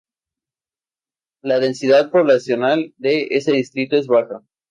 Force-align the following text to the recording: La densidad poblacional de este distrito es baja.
La 1.43 1.59
densidad 1.59 2.09
poblacional 2.09 2.91
de 2.97 3.27
este 3.29 3.51
distrito 3.51 3.95
es 3.97 4.07
baja. 4.07 4.41